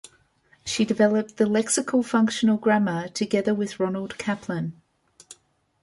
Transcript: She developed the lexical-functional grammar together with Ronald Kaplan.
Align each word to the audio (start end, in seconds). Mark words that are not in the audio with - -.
She 0.65 0.83
developed 0.83 1.37
the 1.37 1.45
lexical-functional 1.45 2.57
grammar 2.57 3.07
together 3.09 3.53
with 3.53 3.79
Ronald 3.79 4.17
Kaplan. 4.17 4.81